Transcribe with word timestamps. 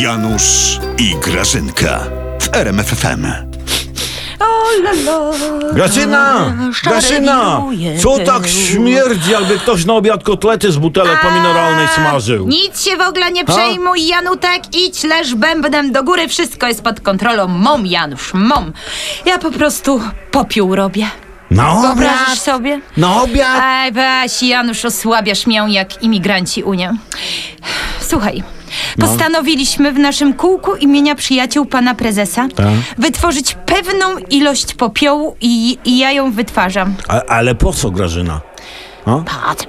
Janusz 0.00 0.80
i 0.98 1.16
Grażynka 1.16 2.00
w 2.40 2.56
RMFFM. 2.56 3.26
O. 4.40 4.44
Grażyna! 5.72 6.52
Szare 6.74 6.90
Grażyna! 7.00 7.56
wiruje. 7.56 7.98
Co 7.98 8.18
tak 8.18 8.46
śmierdzi, 8.46 9.30
jakby 9.30 9.58
ktoś 9.58 9.84
na 9.84 9.94
obiad 9.94 10.22
kotlety 10.24 10.72
z 10.72 10.76
butelek 10.76 11.20
pomineralnej 11.20 11.88
smażył? 11.88 12.46
Nic 12.48 12.84
się 12.84 12.96
w 12.96 13.00
ogóle 13.00 13.32
nie 13.32 13.44
przejmuj, 13.44 14.06
Janutek. 14.06 14.62
Idź, 14.76 15.02
leż 15.04 15.34
bębnem 15.34 15.92
do 15.92 16.02
góry. 16.04 16.28
Wszystko 16.28 16.66
jest 16.66 16.82
pod 16.82 17.00
kontrolą. 17.00 17.48
Mom, 17.48 17.86
Janusz, 17.86 18.34
mom. 18.34 18.72
Ja 19.26 19.38
po 19.38 19.50
prostu 19.50 20.00
popiół 20.30 20.74
robię. 20.76 21.06
Na 21.50 21.74
Wyobrażasz 21.80 22.22
obiad? 22.28 22.38
sobie? 22.38 22.80
Na 22.96 23.22
obiad? 23.22 23.62
Ej, 23.64 23.92
weź, 23.92 24.42
Janusz, 24.42 24.84
osłabiasz 24.84 25.46
mię 25.46 25.64
jak 25.68 26.02
imigranci 26.02 26.62
Unię. 26.62 26.94
Słuchaj, 28.00 28.42
No. 28.98 29.06
postanowiliśmy 29.06 29.92
w 29.92 29.98
naszym 29.98 30.34
kółku 30.34 30.74
imienia 30.76 31.14
przyjaciół 31.14 31.66
pana 31.66 31.94
prezesa 31.94 32.48
Tak. 32.56 32.66
wytworzyć 32.98 33.56
pewną 33.66 34.18
ilość 34.18 34.74
popiołu 34.74 35.36
i, 35.40 35.78
i 35.84 35.98
ja 35.98 36.12
ją 36.12 36.32
wytwarzam. 36.32 36.94
A, 37.08 37.22
ale 37.22 37.54
po 37.54 37.72
co, 37.72 37.90
Grażyna? 37.90 38.40
Po, 39.04 39.24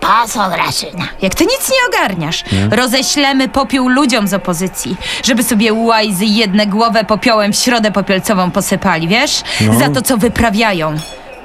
po 0.00 0.28
co, 0.28 0.48
Grażyna? 0.50 1.08
Jak 1.22 1.34
ty 1.34 1.44
nic 1.44 1.70
nie 1.70 1.88
ogarniasz. 1.98 2.44
Roześlemy 2.70 3.48
popiół 3.48 3.88
ludziom 3.88 4.28
z 4.28 4.34
opozycji, 4.34 4.96
żeby 5.24 5.42
sobie 5.42 5.72
łajzy 5.72 6.24
jedne 6.24 6.66
głowę 6.66 7.04
popiołem 7.04 7.52
w 7.52 7.56
środę 7.56 7.90
popielcową 7.92 8.50
posypali, 8.50 9.08
wiesz? 9.08 9.42
No. 9.60 9.78
Za 9.78 9.88
to, 9.88 10.02
co 10.02 10.16
wyprawiają. 10.16 10.94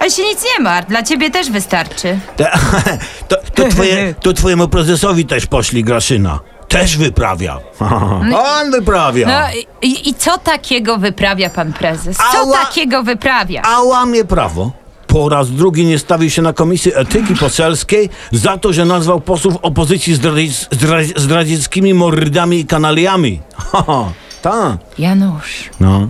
Ale 0.00 0.10
się 0.10 0.22
nic 0.22 0.44
nie 0.44 0.64
martw, 0.64 0.88
dla 0.88 1.02
ciebie 1.02 1.30
też 1.30 1.50
wystarczy. 1.50 2.18
Te, 2.36 2.50
to, 3.28 3.36
to, 3.54 3.68
twoje, 3.68 4.14
to 4.22 4.32
twojemu 4.32 4.68
prezesowi 4.68 5.26
też 5.26 5.46
poszli, 5.46 5.84
Grażyna. 5.84 6.40
Też 6.74 6.96
wyprawia. 6.96 7.60
On 8.60 8.70
wyprawia. 8.70 9.26
No 9.26 9.58
i, 9.82 9.88
i, 9.88 10.08
i 10.08 10.14
co 10.14 10.38
takiego 10.38 10.98
wyprawia 10.98 11.50
pan 11.50 11.72
prezes? 11.72 12.16
Co 12.16 12.38
Ała! 12.38 12.58
takiego 12.58 13.02
wyprawia? 13.02 13.62
A 13.62 13.82
łamie 13.82 14.24
prawo. 14.24 14.72
Po 15.06 15.28
raz 15.28 15.50
drugi 15.50 15.84
nie 15.84 15.98
stawił 15.98 16.30
się 16.30 16.42
na 16.42 16.52
komisji 16.52 16.92
etyki 16.94 17.34
poselskiej 17.44 18.10
za 18.32 18.58
to, 18.58 18.72
że 18.72 18.84
nazwał 18.84 19.20
posłów 19.20 19.56
opozycji 19.62 20.14
zdradziec, 20.14 20.68
zdra- 20.70 21.18
zdradzieckimi 21.20 21.94
mordami 21.94 22.58
i 22.60 22.66
kanaliami. 22.66 23.40
Haha, 23.72 24.12
tak. 24.42 24.76
Janusz, 24.98 25.70
No, 25.80 26.08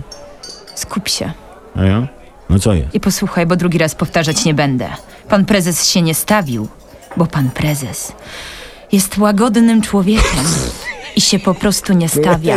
skup 0.75 1.09
się 1.09 1.31
a 1.75 1.83
ja? 1.83 2.07
No 2.49 2.59
co 2.59 2.73
jest? 2.73 2.95
i 2.95 2.99
posłuchaj, 2.99 3.45
bo 3.45 3.55
drugi 3.55 3.77
raz 3.77 3.95
powtarzać 3.95 4.45
nie 4.45 4.53
będę. 4.53 4.89
Pan 5.29 5.45
prezes 5.45 5.89
się 5.89 6.01
nie 6.01 6.15
stawił, 6.15 6.67
bo 7.17 7.25
pan 7.25 7.49
prezes 7.49 8.11
jest 8.91 9.17
łagodnym 9.17 9.81
człowiekiem 9.81 10.45
i 11.15 11.21
się 11.21 11.39
po 11.39 11.53
prostu 11.53 11.93
nie 11.93 12.09
stawia. 12.09 12.55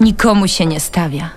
Nikomu 0.00 0.48
się 0.48 0.66
nie 0.66 0.80
stawia. 0.80 1.30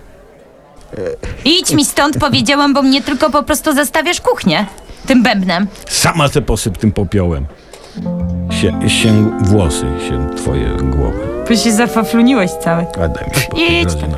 Idź 1.46 1.72
mi 1.72 1.86
stąd, 1.86 2.18
powiedziałam, 2.18 2.74
bo 2.74 2.82
mnie 2.82 3.02
tylko 3.02 3.30
po 3.30 3.44
prostu 3.44 3.76
zastawiasz 3.76 4.22
kuchnię. 4.22 4.66
Tym 5.06 5.24
bębnem. 5.24 5.68
Sama 5.90 6.28
se 6.28 6.42
posyp 6.42 6.78
tym 6.78 6.92
popiołem. 6.92 7.46
Sie, 8.62 8.90
się 8.90 9.40
włosy, 9.42 9.86
się 10.10 10.30
twoje 10.38 10.70
głowy. 10.70 11.20
Bo 11.50 11.56
się 11.56 11.72
zafafluniłeś 11.72 12.52
cały. 12.52 12.86
A 13.04 13.08
daj 13.08 13.28
mi 13.28 13.36
spokój, 13.42 13.64
Idź 13.64 13.84
Grażyna. 13.84 14.18